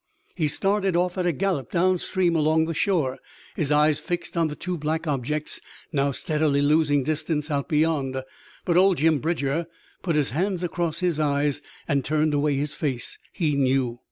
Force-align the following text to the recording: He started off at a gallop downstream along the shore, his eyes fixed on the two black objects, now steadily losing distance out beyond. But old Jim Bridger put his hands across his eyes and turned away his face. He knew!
He 0.33 0.47
started 0.47 0.95
off 0.95 1.15
at 1.19 1.27
a 1.27 1.31
gallop 1.31 1.69
downstream 1.69 2.35
along 2.35 2.65
the 2.65 2.73
shore, 2.73 3.19
his 3.55 3.71
eyes 3.71 3.99
fixed 3.99 4.35
on 4.35 4.47
the 4.47 4.55
two 4.55 4.75
black 4.75 5.05
objects, 5.05 5.61
now 5.91 6.11
steadily 6.11 6.59
losing 6.59 7.03
distance 7.03 7.51
out 7.51 7.69
beyond. 7.69 8.23
But 8.65 8.77
old 8.77 8.97
Jim 8.97 9.19
Bridger 9.19 9.67
put 10.01 10.15
his 10.15 10.31
hands 10.31 10.63
across 10.63 11.01
his 11.01 11.19
eyes 11.19 11.61
and 11.87 12.03
turned 12.03 12.33
away 12.33 12.55
his 12.55 12.73
face. 12.73 13.19
He 13.31 13.53
knew! 13.55 13.99